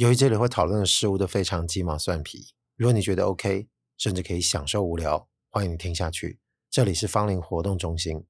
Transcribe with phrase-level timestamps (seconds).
[0.00, 3.68] 由于这里会讨论的事物都非常鸡毛蒜皮，如果你觉得 OK，
[3.98, 6.38] 甚至可以享受无聊，欢迎你听下去。
[6.70, 8.24] 这里是芳林活动中心。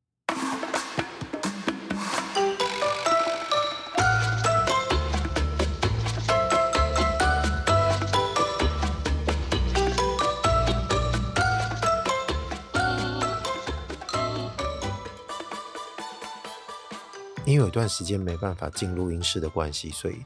[17.46, 20.16] 因为有一段时间没办法进录音室的关系，所以。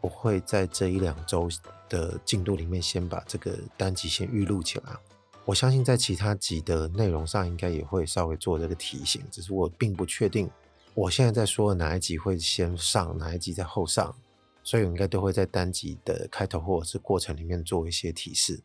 [0.00, 1.48] 我会在这一两周
[1.88, 4.96] 的进度里面，先把这个单集先预录起来。
[5.44, 9.22] 我相信在其他集的内容上，应该也会稍微做这个提醒。
[9.30, 10.48] 只是我并不确定，
[10.94, 14.14] 我现在在说的哪一集会先上，哪一集在后上，
[14.62, 18.62] 所以我应该都会在单集的开头或者是过程里面做一些提示。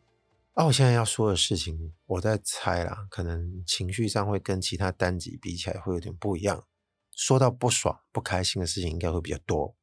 [0.54, 6.64] 而、我现在要说的事情，我在猜啦，可能情绪上会跟其他单集比起来会有点不一样。
[7.14, 9.74] 说到不爽、不开心的事情，应该会比较多。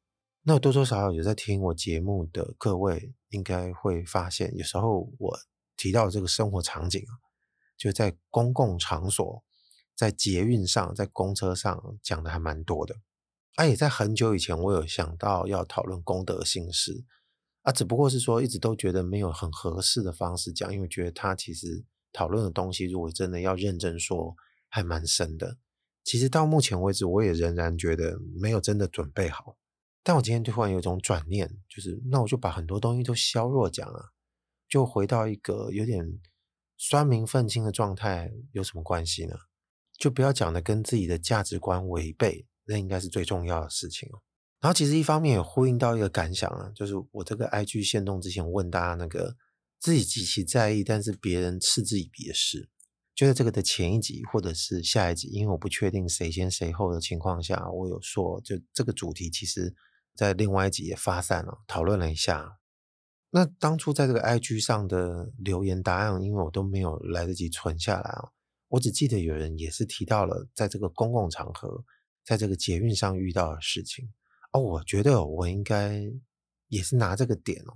[0.46, 5.38] 那多多少少有在听我节目的各位，应该会发现，有时候我
[5.74, 7.16] 提到这个生活场景啊，
[7.78, 9.42] 就在公共场所，
[9.96, 12.96] 在捷运上，在公车上讲的还蛮多的。
[13.54, 17.06] 啊，也在很久以前，我有想到要讨论公德心事
[17.62, 21.82] 啊，只不过是说一直都觉得没有很合适的方式讲，因为觉得他其实
[22.12, 24.36] 讨论的东西，如果真的要认真说，
[24.68, 25.56] 还蛮深的。
[26.02, 29.56] 其实到目前为止，我也仍然觉得没有真的准备好。
[30.06, 34.12] 但我今天突然有一种转念，就是那我就把很多东西都削弱讲了，
[34.68, 36.20] 就回到一个有点
[36.76, 39.34] 酸民愤青的状态，有什么关系呢？
[39.98, 44.20] 就不要讲的跟自己的价值观违背，那应该是最重要的事情哦。
[44.60, 49.34] 然后其实一方面也呼应到一个感想啊，就是我这个 IG 限动之前问大家那个
[49.80, 52.68] 自己极其在意，但是别人嗤之以鼻的事，
[53.14, 59.74] 就在这个的前一集或者是下一集，因为我不确定谁先谁后的情况下，我有说就这个主题其实。
[60.14, 62.58] 在另外一集也发散了，讨论了一下。
[63.30, 68.30] 那当初在这个 IG 上的留言答案，因为我都没有来得及存下来啊，
[68.68, 71.84] 我只记得有人也是提到了在这个公共场合，
[72.24, 74.08] 在这个捷运上遇到的事情。
[74.52, 76.00] 哦，我觉得我应该
[76.68, 77.74] 也是拿这个点哦，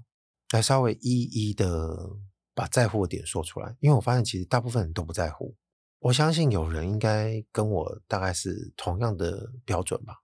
[0.52, 2.08] 来稍微一一的
[2.54, 5.56] 把在乎的点说出来，因为我发现其实大部分人都不在乎。
[5.98, 10.14] 我相信有人应该跟我大概是同样的标准吧。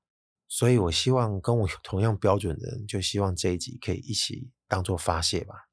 [0.56, 5.69] 所以，我希望跟我同样标准的人，就希望这一集可以一起当做发泄吧。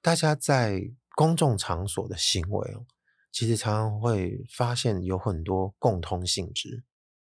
[0.00, 2.76] 大家在公众场所的行为，
[3.32, 6.84] 其实常常会发现有很多共通性质，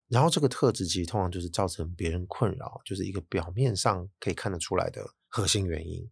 [0.07, 6.09] 然后这个特质其实通常就是造成别人困扰，就是一个表面上可以看得出来的核心原因。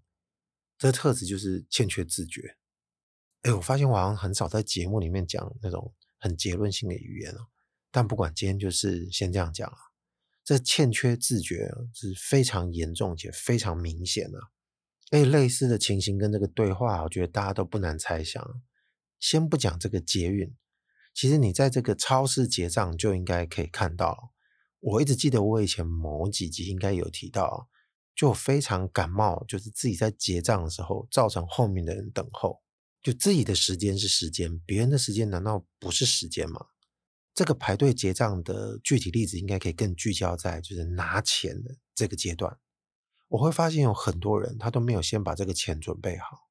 [0.78, 2.58] 这个特质就是欠缺自觉。
[3.44, 7.48] 哎，我发现我好像很少在节目里面讲那种很结论性的语言哦，
[7.90, 9.78] 但不管今天就是先这样讲啊。
[10.44, 14.40] 这欠缺自觉是非常严重且非常明显的。
[15.12, 18.62] 诶，类似的情形跟这个对话，我觉得大家都不难猜想。
[19.20, 20.56] 先不讲这个捷运，
[21.14, 24.32] 其实你在这个超市结账就应该可以看到。
[24.80, 27.70] 我一直记得我以前某几集应该有提到，
[28.16, 32.62] 就非常感冒，就是自己在结账的时候造成后面的人等候。
[33.04, 36.68] 就自己的时间是时间，别人的时间难道不是时间吗？
[37.34, 42.58] 这个排队结账的具体例子，应该可以更聚焦在就是拿钱的这个阶段。
[43.30, 46.50] 我会发现有很多人他都没有先把这个钱准备好。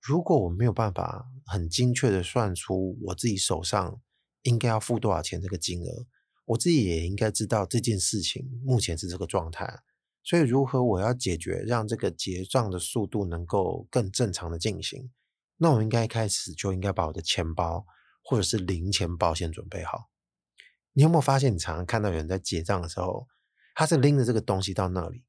[0.00, 4.00] 如果我没有办法很精确的算出我自己手上
[4.42, 6.06] 应该要付多少钱这个金额，
[6.44, 9.82] 我自己也应该知道这件事情目前是这个状态。
[10.24, 15.10] 所以，如何我要解决让这个结账的速度能够更正常的进行，
[15.56, 17.84] 那我应该开始就应该把我的钱包
[18.22, 20.11] 或者是零钱包先准备好。
[20.92, 23.26] 你有没有发现，你常常看到有人在结账的时候，
[23.74, 25.24] 他是拎着这个东西到那里，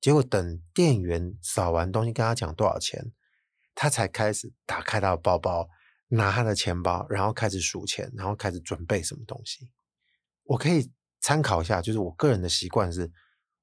[0.00, 3.12] 结果等店员扫完东西跟他讲多少钱，
[3.74, 5.68] 他才开始打开他的包包，
[6.08, 9.70] 拿他的钱包，然后开始数钱，然后开始准备什么东西。
[10.44, 10.90] 我可以
[11.20, 13.10] 参考一下，就是我个人的习惯是，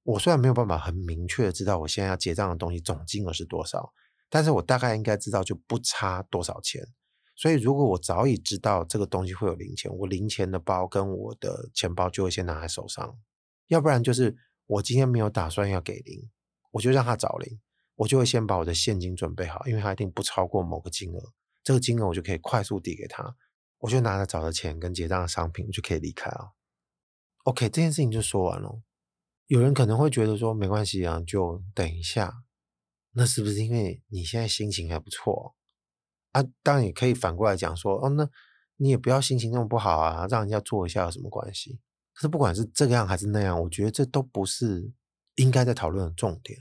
[0.03, 3.93] 我虽然没有办法很明确的知道我现在要结账的东西总金额是多少，
[4.29, 6.85] 但是我大概应该知道就不差多少钱。
[7.37, 13.17] 所以，如果我早已知道这个东西会有零钱，我零钱的包跟我的钱包就会先拿在手上。
[13.67, 14.35] 要不然就是
[14.65, 16.31] 我今天没有打算要给零，
[16.71, 17.59] 我就让他找零，
[17.97, 21.31] 我就会先把我的现金准备好，因为他一定不超过某个金额，
[21.63, 23.35] 这个金额我就可以快速递给他，
[23.77, 26.53] 我就拿着找的钱跟结账的商品，我就可以离开了。
[27.43, 28.81] OK，这件事情就说完了。
[29.45, 32.43] 有人可能会觉得说没关系啊，就等一下。
[33.11, 35.55] 那是不是因为你现在心情还不错？
[36.37, 38.29] 啊，当然也可以反过来讲说，哦，那
[38.75, 41.79] 你也不要心情那么不好啊，让人家做一下有什么关系？
[42.13, 44.91] 可是不管是这个样还是那样，我觉得这都不是
[45.35, 46.59] 应该在讨论的重点。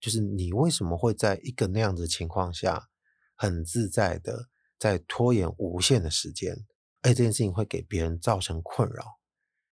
[0.00, 2.88] 就是你为什么会在一个那样子的情况下，
[3.36, 4.48] 很自在的
[4.78, 6.54] 在拖延无限的时间，
[7.02, 9.18] 而且这件事情会给别人造成困扰。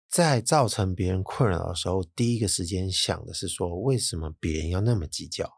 [0.08, 5.52] 在造成别人困扰的时候，第一个时间想的是说，为什么别人要那么计较？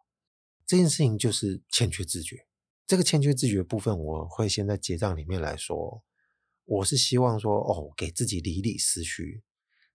[0.67, 2.47] 这件事情就是欠缺自觉。
[2.87, 6.05] 这个欠缺自觉部分，我会先在结账里面来说。
[6.65, 9.43] 我是希望说，哦，给自己理理思绪。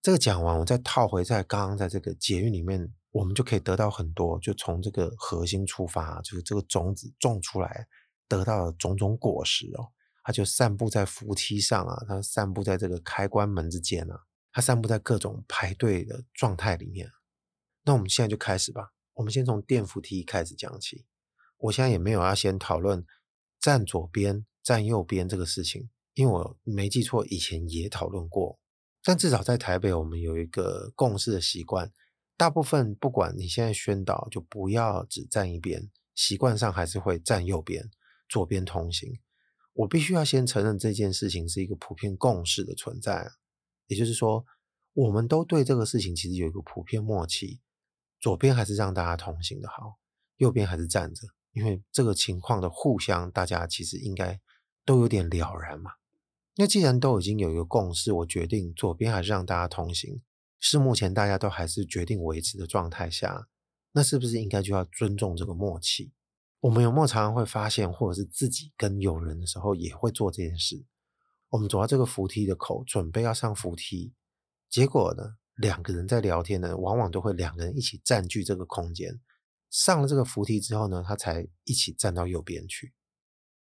[0.01, 7.87] 这个讲完，我再套回在刚刚在这个捷运里面，我们就可以得到很多，就从这个核心出发，就是这个种子种出来，
[8.27, 9.87] 得到的种种果实哦，
[10.23, 14.19] 它就散布在扶梯上啊，它散布在这个开关门之间啊，
[14.51, 17.09] 它散布在各种排队的状态里面。
[17.83, 21.05] 那我们现在就开始吧，我们先从电扶梯开始讲起。
[21.61, 23.05] 我现在也没有要先讨论
[23.59, 25.89] 站左边、站右边这个事情。
[26.13, 28.59] 因为我没记错，以前也讨论过，
[29.01, 31.89] 但至少在台北，我们有一个共识的习惯，
[32.35, 37.89] 大部分不管你现在宣导，就不要只站一边，习惯上还是会站右边，
[38.27, 39.09] 左边通行。
[39.71, 43.31] 我必须要先承认这件事情是一个普遍共识的存在，
[43.87, 44.45] 也就是说，
[44.93, 47.61] 我们都对这个事情其实有一个普遍默契，
[48.19, 49.97] 左边还是让大家通行的好，
[50.35, 54.39] 右边还是站着，因为这个情况的互相，大家其实应该
[54.85, 55.91] 都有点了然嘛。
[56.55, 60.21] 那既然都已经有一个共识，我决定左边还是让大家通行，
[60.59, 63.47] 是目前大家都还是决定维持的状态下，
[63.93, 66.11] 那是不是应该就要尊重这个默契？
[66.59, 70.85] 我们有没有常常会发现，或者是自己跟友人的时候也会做这件事？
[71.49, 74.13] 我们走到这个扶梯的口，准备要上扶梯，
[74.69, 79.19] 结果呢，两个人在聊天呢，往往都会两个人一起占据这个空间。
[79.71, 82.93] 上了这个扶梯之后呢，他才一起站到右边去。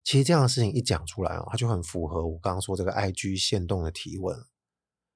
[0.03, 4.35] 其实这样的事情一讲出来哦，他就很符合我刚刚说这个 IG 限动的提问。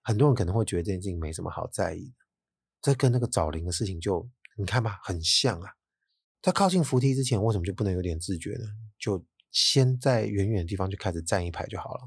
[0.04, 2.16] 很多人可能会觉得这件事情没什么好在意的，
[2.82, 5.72] 这跟那个找零的事情就你看吧，很像啊。
[6.42, 8.66] 在靠近扶梯之前，为什么就不能有点自觉呢？
[9.00, 12.02] 就先在远远的地方就开始站一排就好了。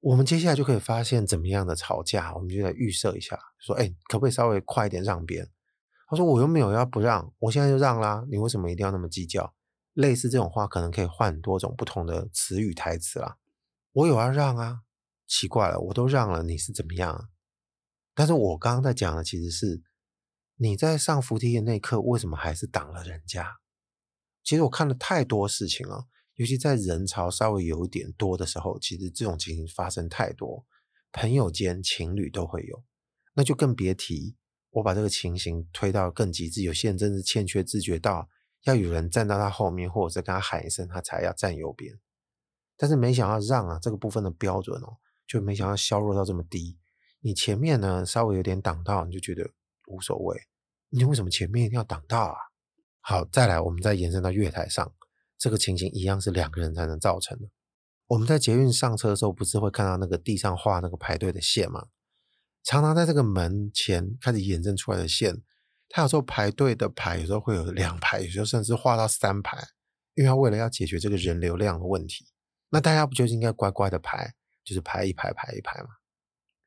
[0.00, 5.48] 我们接下来就可以发现怎么样的吵架，我们就来预设一下，说：哎，可不可以稍微快一点让边？
[6.10, 9.54] 他说：我又没有要不让，我现在就让啦，你为什么一定要那么计较？
[9.92, 13.36] 类似这种话，可能可以换很多种不同的词语台词啦。
[13.92, 14.80] 我有要让啊，
[15.28, 17.28] 奇怪了，我都让了，你是怎么样？
[18.12, 19.82] 但是我刚刚在讲的其实是
[20.56, 23.58] 你在上扶梯的那一刻，为什么还是挡了人家？
[24.42, 30.66] 其实我看了太多事情了，尤其在人潮稍微有一点多的时候，其实这种情形发生太多，
[31.12, 32.82] 朋友间、情侣都会有，
[33.34, 34.36] 那就更别提
[34.70, 38.28] 我把这个情形推到更极致，有些人真是欠缺自觉到。
[38.64, 41.98] 要有人站到他后面，或者是跟他喊一声，他才要站右边。
[42.76, 46.78] 但是没想到让啊这个部分的标准哦，就没想到削弱到这么低。
[47.20, 49.50] 你前面呢稍微有点挡到，你就觉得
[49.86, 50.38] 无所谓。
[50.90, 52.36] 你为什么前面一定要挡到啊？
[53.00, 54.92] 好，再来，我们再延伸到月台上，
[55.38, 57.48] 这个情形一样是两个人才能造成的。
[58.08, 61.86] 我们在捷运上车的时候，不是会看到那个地上画那个排队的线吗？
[62.62, 65.42] 常常在这个门前开始延伸出来的线。
[65.88, 69.58] 他有时候排队的排，有时候会有两排，有时候甚至画到三排，
[70.14, 72.26] 因为他为了要解决这个人流量的问题，
[72.68, 74.34] 那大家不就应该乖乖的排，
[74.64, 75.88] 就是排一排排一排嘛？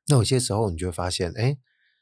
[0.07, 1.57] 那有些时候你就会发现，哎，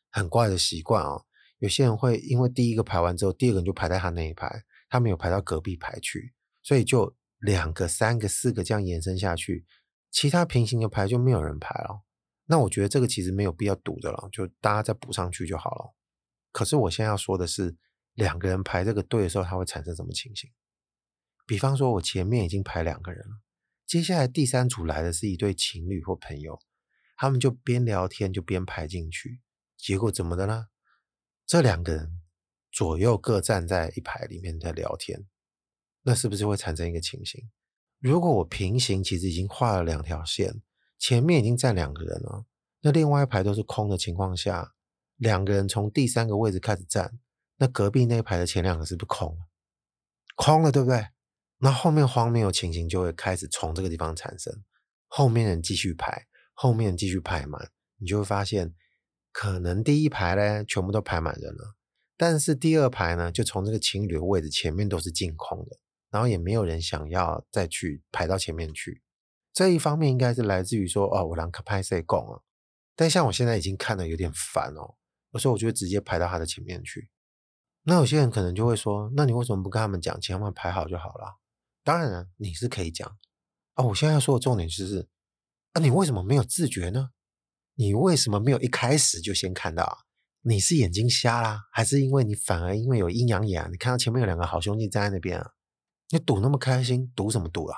[0.10, 1.26] 很怪的习惯哦。
[1.60, 9.68] 有些人会因为第一个排完之后，第二个人就排在他那一排，他没有排到隔壁排去，所以就两个、三个、四个这样延伸下去，
[10.10, 12.02] 其他平行的排就没有人排了。
[12.52, 15.96] 那我觉得这个其实没有必要堵的了，就大家再补上去就好了。
[16.52, 17.78] 可是我现在要说的是，
[18.16, 20.52] 两个人排这个队的时候，它会产生什么情形？
[21.48, 23.40] 比方说，我前面已经排两个人了，
[23.88, 26.60] 接下来第三组来的是一对情侣或朋友，
[27.16, 29.40] 他们就边聊天就边排进去，
[29.78, 30.66] 结果怎么的呢？
[31.48, 32.20] 这两个人
[32.70, 35.26] 左右各站在一排里面在聊天，
[36.02, 37.50] 那是不是会产生一个情形？
[38.00, 40.62] 如果我平行其实已经画了两条线，
[41.02, 42.46] 前面已经站两个人了，
[42.82, 44.76] 那另外一排都是空的情况下。
[45.18, 47.20] 两个人从第三个位置开始站，
[47.58, 49.48] 那隔壁那一排的前两个是不是空了？
[50.36, 51.08] 空了，对不对？
[51.58, 54.64] 那后面荒谬的情形就会开始从这个地方产生。
[55.08, 58.74] 后面人继续排，后面人继续排满，你就会发现，
[59.32, 61.76] 可能第一排呢全部都排满人了，
[62.18, 65.78] 但是第二排呢，就从这个情侣的位置前面都是净空的，
[66.10, 69.04] 然后也没有人想要再去排到前面去。
[69.54, 72.42] 这一方面应该是来自于说，哦，我让拍谁共啊？
[72.96, 74.96] 但像我现在已经看得有点烦哦。
[75.32, 77.10] 有时候我就会直接排到他的前面去。
[77.84, 81.40] 那有些人可能就会说：“那你为什么不跟他们讲，请他们排好就好了？”
[81.84, 83.18] 当然了，你是可以讲
[83.74, 83.86] 啊。
[83.86, 85.08] 我现在要说的重点就是：
[85.74, 87.10] 啊，你为什么没有自觉呢？
[87.76, 89.98] 你为什么没有一开始就先看到啊？
[90.42, 93.68] 你是眼睛瞎啦，还是因为你反而因为有阴阳眼？
[93.72, 95.52] 你看到前面有两个好兄弟站在那边啊，
[96.10, 97.78] 你赌那么开心，赌什么赌啊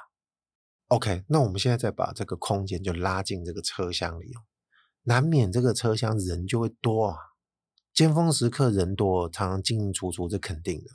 [0.93, 4.45] ？OK，那我们现在再把这个空间就拉进这个车厢里哦，
[5.01, 7.17] 难免这个车厢人就会多啊，
[7.91, 10.91] 尖峰时刻人多，常常进进出出，这肯定的。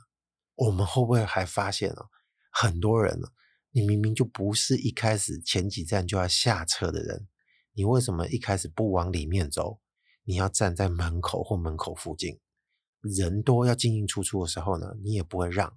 [0.54, 2.06] 我们会不会还发现啊，
[2.52, 3.26] 很多人呢？
[3.72, 7.26] 你明明就不是一开始前几站就要下车的人，
[7.72, 9.80] 你为什么一开始不往里面走？
[10.22, 12.38] 你要站在门口或门口附近，
[13.00, 15.76] 人多要进进出出的时候呢，你也不会让。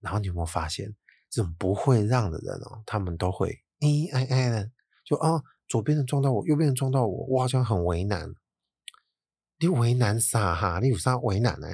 [0.00, 0.96] 然后你有没有发现，
[1.32, 4.70] 这种不会让的人哦，他们都会咦哎哎的，
[5.02, 8.34] 就啊，左边人撞到我，右边人撞到我，我好像很为难。
[9.58, 10.78] 你为难啥哈？
[10.80, 11.68] 你有啥为难呢？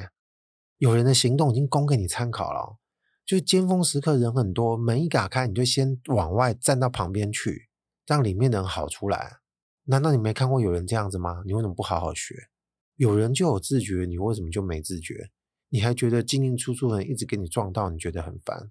[0.77, 2.79] 有人的行动已经供给你参考了。
[3.27, 7.69] 就是尖峰时刻人很多，门一打开，你就先往外站到旁边去，
[8.07, 9.39] 让里面的人好出来。
[9.85, 11.43] 难道你没看过有人这样子吗？
[11.45, 12.35] 你为什么不好好学？
[12.95, 15.31] 有人就有自觉，你为什么就没自觉？
[15.69, 18.71] 你还觉得进进出出的人一直给你撞到，你觉得很烦？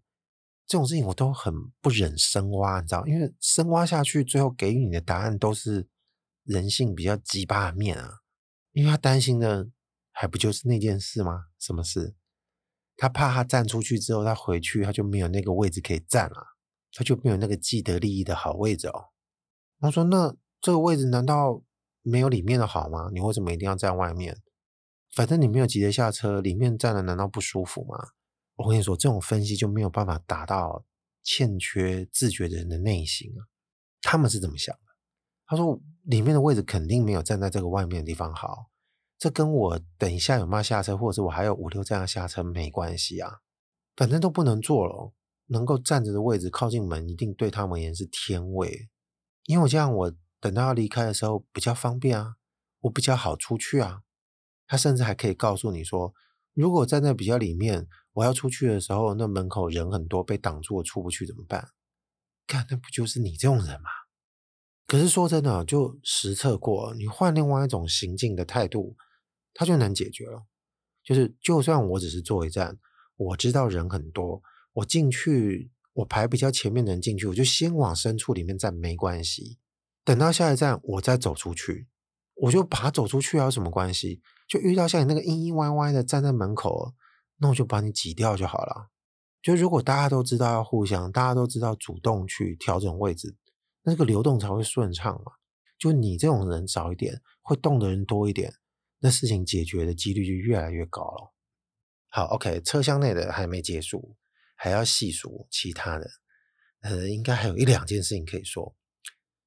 [0.67, 3.07] 这种事情我都很不忍深挖，你知道？
[3.07, 5.87] 因为深挖下去，最后给予你的答案都是
[6.43, 8.19] 人性比较鸡巴的面啊。
[8.73, 9.69] 因为他担心的
[10.11, 11.45] 还不就是那件事吗？
[11.57, 12.15] 什么事？
[12.97, 16.55] 他怕他站出去之后，他回去他就没有那个位置可以站了，
[16.91, 19.05] 他就没有那个既得利益的好位置哦。
[19.79, 21.63] 他说：“那这个位置难道
[22.01, 23.09] 没有里面的好吗？
[23.13, 24.41] 你为什么一定要站外面？
[25.15, 28.09] 反正你没有急着下车，里面站了难道不舒服吗？”
[28.57, 30.83] 我跟你说，这种分析就没有办法达到
[31.23, 33.47] 欠缺自觉的人的内心啊。
[34.01, 34.81] 他们是怎么想的？
[35.45, 38.67] 他说：“里面的位置肯定没有站在这个外面的地方好。”
[39.17, 43.39] 这跟我等一下有没有下车，或者是我还有五六站要下车没关系啊，
[43.95, 45.13] 反正都不能坐了。
[45.47, 48.89] 能够站着的位置靠近门，一定对他们而言是天位。
[49.45, 52.35] 因为我这样，我等到要离开的时候比较方便啊，
[52.81, 54.01] 我比较好出去啊。
[54.67, 56.13] 他甚至还可以告诉你说，
[56.53, 57.87] 如果站在比较里面，
[58.17, 61.69] 我要出去的时候，那门口人很多，被挡住，我出不去怎么办？
[62.47, 63.89] 看，那不就是你这种人吗？
[64.87, 68.97] 可是说真的，就实测过，你换另外一种行进的态度。
[69.59, 70.45] 他就能解决了，
[71.03, 72.77] 就是就算我只是坐一站，
[73.15, 74.43] 我知道人很多，
[74.73, 79.57] 我进去，我排比较前面的人进去，我就先往深处里面站，没关系。
[80.03, 81.87] 等到下一站，我再走出去，
[82.35, 84.21] 我就把它走出去，有什么关系？
[84.47, 86.93] 就遇到像你那个阴阴歪歪的站在门口，
[87.37, 88.89] 那我就把你挤掉就好了。
[89.41, 93.35] 就如果大家都知道要互相，大家都知道主动去调整位置，
[93.83, 95.33] 那这个流动才会顺畅嘛。
[95.77, 98.53] 就你这种人少一点，会动的人多一点。
[98.99, 101.33] 那事情解决的几率就越来越高了。
[102.09, 104.15] 好，OK，车厢内的还没结束，
[104.55, 106.09] 还要细数其他的。
[106.81, 108.75] 呃，应该还有一两件事情可以说。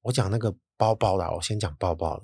[0.03, 2.23] 我讲那个包包的，我先讲包包了。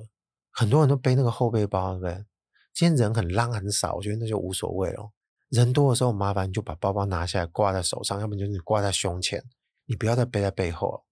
[0.51, 2.25] 很多人都背那个后背包，对不对？
[2.74, 5.12] 今天人很浪很少，我觉得那就无所谓了。
[5.50, 9.44] 人多的时候，麻烦你就把包包拿下来挂在手上，要不然就是你挂在胸前，
[9.86, 11.06] 你不要再背在背后了，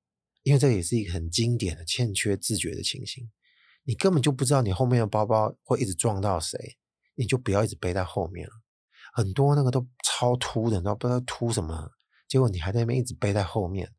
[0.43, 3.31] 因为这也是一个很经典的欠缺自觉的情形。
[3.83, 6.57] 你根本就不知道你后面的包包会一直撞到谁，
[7.15, 8.53] 你就不要一直背在后面了。
[9.13, 11.91] 很多那个都超凸的，你都不知道凸什么，
[12.27, 13.93] 结果你还在那边一直背在后面，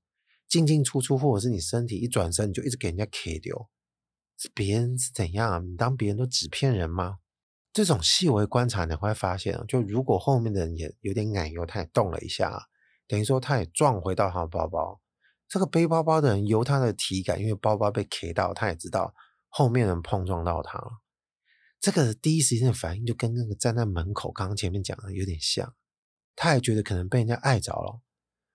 [0.49, 3.69] 进进出出，或者是你身体一转身你就一直给人家 K 丢，
[4.53, 5.59] 别人是怎样啊？
[5.61, 7.19] 你当别人都纸片人吗？
[7.77, 12.51] 这种细微观察你会发现，就如果后面的人也有点奶油，他也动了一下，
[13.07, 14.99] 等于说他也撞回到他的包包。
[15.47, 19.15] 这个背包包的人由他的体感，因为包包被 K 到，他也知道。
[19.51, 21.03] 后面人碰撞到他了，
[21.79, 25.75] 这个第一时间的反应就跟那个站在门口刚刚前面讲的有点像，
[26.35, 28.01] 他也觉得可能被人家碍着了。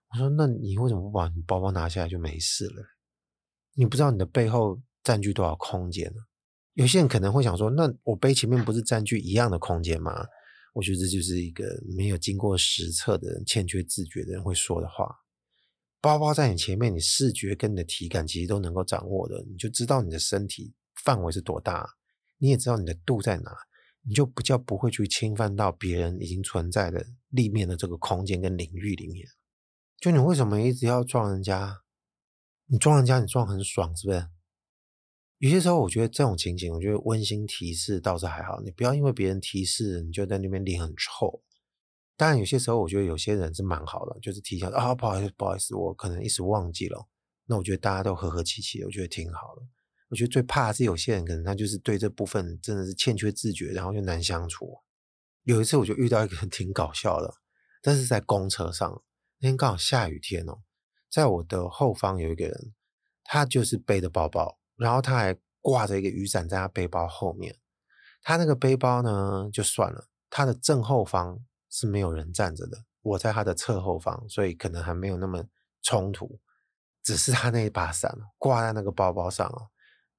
[0.09, 2.83] 我说：“那你为什么不把你包包拿下来就没事了？
[3.75, 6.23] 你不知道你的背后占据多少空间呢？”
[6.73, 10.25] 有些人可能会想说：“那我背前面不是占据一样的空间吗？”
[10.73, 11.65] 我觉得这就是一个
[11.97, 15.17] 没有经过实测的人、欠缺自觉的人会说的话。
[15.99, 20.73] 包包在你前面，你视觉跟你的体感其实都能够掌握的，你就知道你的身体。
[21.03, 21.89] 范围是多大，
[22.37, 23.51] 你也知道你的度在哪，
[24.07, 29.27] 你就比较不会去侵犯到别人已经存在的立面的这个空间跟领域里面。
[29.99, 31.81] 就你为什么一直要撞人家？
[32.67, 34.27] 你撞人家，你撞很爽，是不是？
[35.41, 38.61] 有些时候，我觉得这种情景，我觉得温馨提示倒是还好。
[38.61, 41.41] 你不要因为别人提示，你就在那边脸很臭。
[42.15, 47.07] 当然，有些时候，我觉得有些人是蛮好的，就是提醒啊，不好意思，不好意思，我可能一时忘记了。
[47.47, 49.63] 那我觉得大家都和和气气，我觉得挺好的。
[50.09, 54.77] 我觉得最怕的是有些人，可能他就是对这部分真的是欠缺自觉，然后又难相处。
[55.41, 57.33] 有一次我就遇到一个人 挺搞笑的，
[57.81, 59.01] 但是在公车上，
[59.39, 60.59] 那天刚好下雨天哦，
[61.09, 62.75] 在我的后方有一个人，
[63.23, 67.55] 他就是背着包包，然后他还挂着一个雨伞在他背包后面。
[68.23, 75.45] 他那个背包呢，就算了，他的正后方是没有人站着的，我在他的侧后方，所以可能还没有那么
[75.83, 76.39] 冲突。
[77.03, 79.69] 只是他那一把伞挂在那个包包上哦，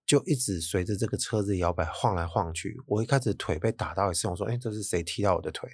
[0.06, 2.80] 就一直随着这个车子摇摆晃来晃去。
[2.86, 5.70] 我一开始腿被打到一次，我说：“哎，这是谁踢到我的腿？”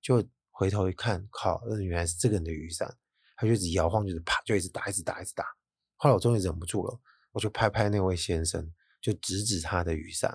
[0.00, 2.96] 就回头一看，靠，那原来是这个人的雨伞，
[3.36, 5.44] 他就一直摇晃，就是啪，就一直打，一直打，一直打。
[5.96, 6.98] 后来我终于忍不住了，
[7.36, 10.34] 我就拍拍那位先生，就指指他的雨伞。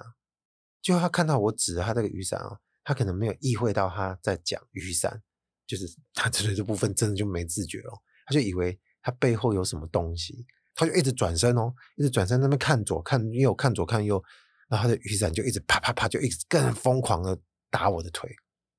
[0.82, 5.24] 就他看到我指着他这个雨伞啊，他可能没有意会到他在讲雨伞，
[5.66, 7.92] 就是 他指的这部分真的就没自觉了，
[8.26, 8.80] 他就以为。
[9.04, 14.24] 他背后有什么东西，他就一直转身哦，一直转身那边看左看右，看左看右，
[14.70, 17.36] 然后他的雨伞就一直啪啪啪，就一直更疯狂的
[17.72, 18.30] 打我的腿，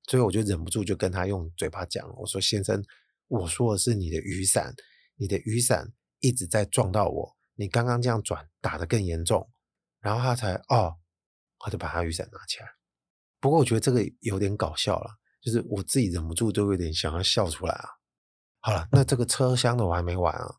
[0.07, 2.81] 所以我就忍不住就跟他用嘴巴讲，我说：“先生，
[3.27, 4.73] 我说的是你的雨伞，
[5.17, 9.51] 你的雨伞一直在撞到我，你刚刚这样转打得更严重。”
[10.01, 10.97] 然后他才哦，
[11.59, 12.67] 他就把他雨伞拿起来。
[13.41, 17.89] 不过我觉得这个有点搞笑了，就是我自己忍不住都有点想要笑出来啊。
[18.61, 20.57] 好了，那这个车厢的我还没完啊，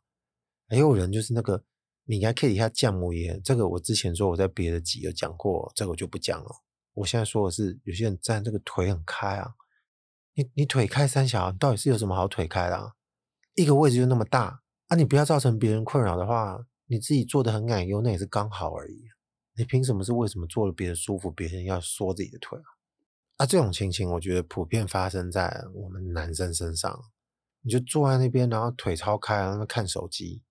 [0.67, 1.63] 还有人就是那个
[2.05, 6.49] 你还可以底下降摩耶，这个我之前说我在别的集有讲过，这个我就不讲了。
[6.93, 9.53] 我现在说的是有些人站这个腿很开啊，
[10.33, 12.93] 你你腿开三小，你到底是有什么好腿开的啊？
[13.55, 19.03] 一个位置就那么大啊，你不要造成别人困扰的话，你自己坐得很矮，有那也是刚好而已。
[19.57, 22.69] 你凭什么是为什么坐了别人舒服，别人要缩自己的腿啊？
[23.37, 27.03] 啊，这种情形我觉得普遍发生在我们男生身上。
[27.61, 30.43] 你就坐在那边，然后腿超开，然后看手机，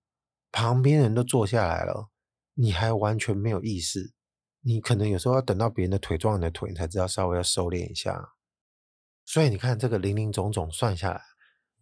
[0.51, 2.09] 旁边人都坐下来了，
[2.55, 4.13] 你还完全没有意识。
[4.61, 8.33] 你可能有时候要等到别人的腿撞你的腿，你才知道稍微要收敛一下。
[9.23, 11.21] 所以你看这个林林总总算下来，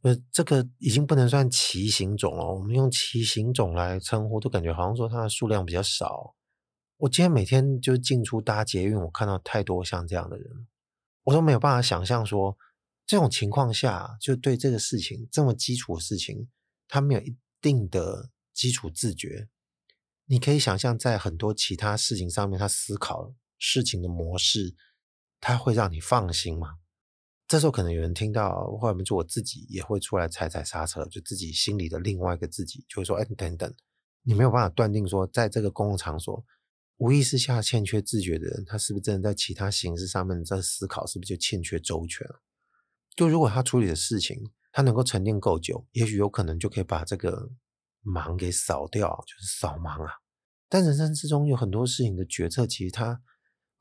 [0.01, 2.45] 呃，这个已经不能算骑行种了。
[2.45, 6.35] 我们用骑行种来称呼，都感觉好像说它的数量比较少。
[6.97, 10.67] 我今天每天就进出搭捷运，我看到太多像这样的人，
[11.23, 12.57] 我都没有办法想象说。
[13.03, 16.47] 这种情况下，就对这个事情这么基础的事情，
[16.87, 19.49] 他没有一定的基础自觉。
[20.27, 24.75] 你可以想象，在很多其他事情上面，他思考事情的模式，
[25.41, 26.77] 他会让你放心吗？
[27.51, 33.73] 这时候可能有人听到，或者就我自己也会出来踩踩刹车，就自己心里的另外一个自己就会说：“哎，等等，
[34.23, 36.41] 你没有办法断定说，在这个公共场所
[36.95, 42.25] 无意识下欠缺自觉的人，他是不是真的在其他形式上面在思考，是不是就欠缺周全？”
[43.17, 47.49] 就如果他处理的事情，他能够沉淀够久，也许有可能就可以把这个
[47.99, 50.13] 忙给扫掉，就是扫盲啊。
[50.69, 53.21] 但人生之中有很多事情的决策，其实他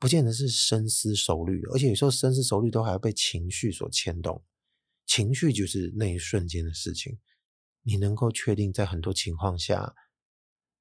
[0.01, 4.43] 不见得是深思熟虑，而且有时候深思熟虑都还要被情绪所牵动。
[5.05, 7.19] 情绪就是那一瞬间的事情，
[7.83, 9.93] 你能够确定在很多情况下，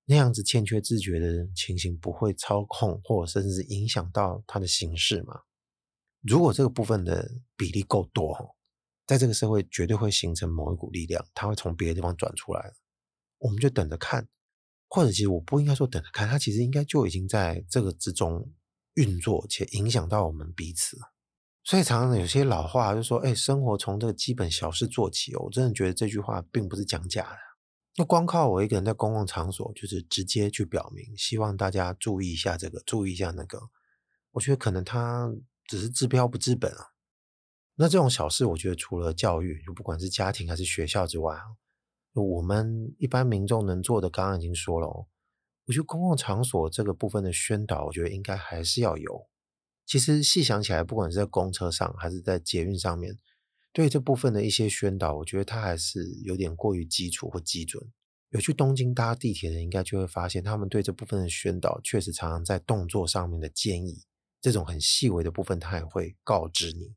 [0.06, 5.42] 那样子欠缺自觉的情形不会操控，或者甚至影响到他的行事吗？
[6.22, 8.56] 如果这个部分的比例够多，
[9.06, 12.72] 在这个社会绝对会形成某一股力量，它会从别的地方转出来。
[13.36, 14.26] 我们就等着看，
[14.88, 18.50] 或者其实我不应该说等着看，它其实应该就已经在这个之中
[19.00, 20.98] 运作，且影响到我们彼此。
[21.64, 27.38] 所以常常有些老话就说：“哎，生活从这个基本小事做起。”我真的觉得这句话并不是讲假的。
[27.96, 33.60] 那光靠我一个人在公共场所，就是直接去表明，希望大家注意一下这个，注意一下那个。
[34.32, 35.32] 我觉得可能他。
[35.66, 36.84] 只是治标不治本啊！
[37.76, 41.38] 那这种小事，我觉得除了教育，就不管是家庭还是学校之外，
[42.12, 45.06] 我们一般民众能做的，刚刚已经说了哦。
[45.70, 49.28] 我觉得公共场所这个部分的宣导，我觉得应该还是要有。
[49.86, 53.16] 其实细想起来，不管是在公车上还是在捷运上面，
[53.72, 57.80] 对这部分的一些宣导，我觉得它还是有点过于基础或基准。
[58.30, 64.02] 有去东京搭地铁的，应该就会发现，他们对这部分的宣导，确实常常在动作上面的建议。
[64.40, 66.96] 这种很细微的部分，他也会告知你，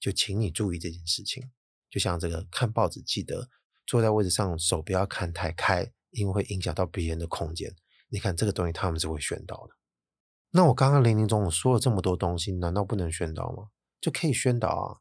[0.00, 1.48] 就请你注意这件事情。
[1.88, 3.48] 就像这个看报纸，记得
[3.86, 7.72] 坐在位置上，手不要看太开，因为会影响到别人的空间。
[8.10, 9.74] 你看这个东西，他们是会宣导的。
[10.50, 13.68] 那我刚刚林林总总说了这么多东西，难道不能宣导吗？
[14.00, 14.98] 就可以宣导啊。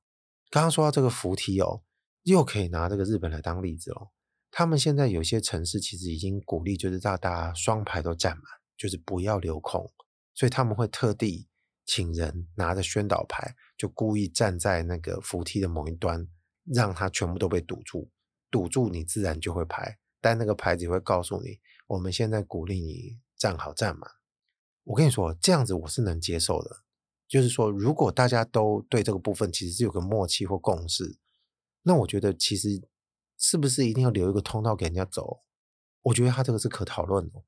[0.49, 1.81] 刚刚说到这个扶梯哦，
[2.23, 4.09] 又可以拿这个日本来当例子哦。
[4.51, 8.43] 他们现在有些城市其实已经鼓励，就是让大家双排都站满，
[8.77, 9.91] 就是不要留空，
[10.33, 11.47] 所以他们会特地。
[11.85, 16.27] 请人拿着宣导牌，就故意站在那个扶梯的某一端，
[16.65, 18.11] 让它全部都被堵住。
[18.51, 21.59] 堵住你自然就会排，但那个牌子会告诉你，
[21.89, 24.11] 我们现在鼓励你站好站满。
[24.83, 26.83] 我跟你说，这样子我是能接受的。
[27.27, 31.17] 就是说，如果大家都对这个部分其实是有个默契或共识，
[31.81, 32.69] 那我觉得其实
[33.37, 35.41] 是不是一定要留一个通道给人家走？
[36.03, 37.43] 我觉得他这个是可讨论的。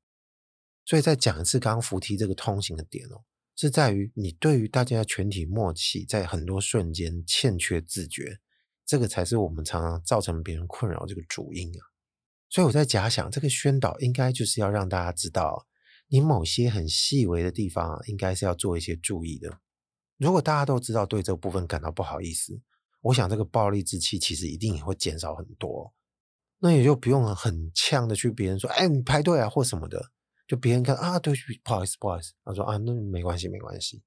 [0.86, 3.24] 所以再讲一次刚刚扶梯这个通行的点哦。
[3.56, 8.40] 是在于你对于大家全体默契，在很多瞬间欠缺自觉，
[8.88, 11.91] 这个才是我们常常造成别人困扰这个主因啊。
[12.52, 15.66] 所以我在假想，这个宣导应该就是要让大家知道，
[16.08, 19.60] 你某些很细微的地方，应该是要做一些注意的。
[20.18, 22.62] 如果大家都知道对这部分感到不好意思，
[23.00, 25.94] 我想这个暴力之气其实一定也会减少很多。
[26.60, 30.12] 那也就不用很呛的去别人说，哎，你排队啊或什么的。
[30.46, 32.34] 就别人看啊，对不起，不好意思，不好意思。
[32.44, 34.04] 他说啊，那没关系，没关系。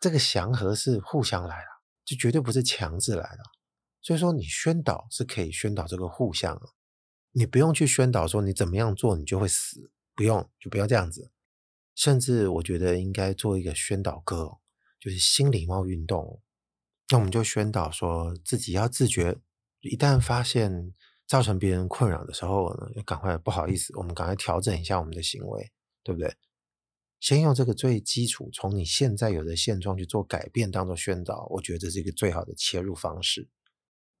[0.00, 1.66] 这个祥和是互相来的，
[2.04, 3.38] 就绝对不是强制来的。
[4.02, 6.60] 所以说，你宣导是可以宣导这个互相，
[7.32, 11.30] 你不用去宣导说你怎么样做你就会死，不用，就不要这样子。
[11.94, 14.58] 甚至我觉得应该做一个宣导歌，
[14.98, 16.40] 就是新礼貌运动。
[17.10, 19.38] 那我们就宣导说自己要自觉，
[19.80, 20.94] 一旦发现。
[21.30, 25.70] 造成别人困扰的时候呢，要赶快不好意思，我们赶快调整一下我们的行为，
[26.02, 26.34] 对不对？
[27.20, 33.48] 先用这个最基础，从你现在有的现状去做改变，当做宣导，我觉得这是一个最好的切入方式。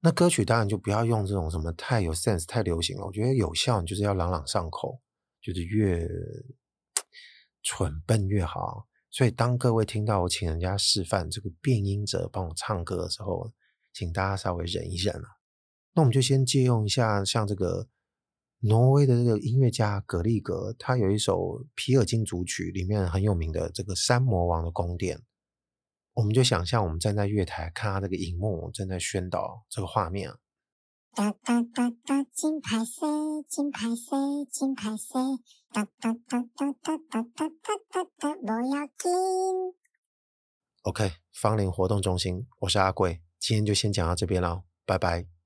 [0.02, 3.04] 那歌曲当然就不要用这种什么太有 sense、太流行了。
[3.04, 5.00] 我觉得有效，你就是要朗朗上口，
[5.42, 6.08] 就是越
[7.62, 8.86] 蠢笨越好。
[9.10, 13.52] 所以当各位听到我请人家示范这个变音者帮我唱歌的时候，
[13.92, 15.28] 请大家稍微忍一忍啊。
[15.92, 17.88] 那我们就先借用一下，像这个
[18.60, 21.38] 挪威的这个音乐家格利格，他有一首
[21.74, 25.20] 《皮尔金组曲》里面很有名的这个山魔王的宫殿。
[26.14, 30.32] 我们就想象我们站在月台看他这个荧幕正在宣导这个画面。
[31.14, 33.06] 哒哒哒哒，金牌谁？
[33.48, 34.44] 金牌谁？
[34.50, 35.20] 金牌谁？
[35.72, 37.48] 哒哒哒哒哒哒哒
[37.90, 39.74] 哒哒，我要金。
[40.82, 45.39] OK，芳邻活动中心，我是阿贵，今天就先讲到这边了，拜拜。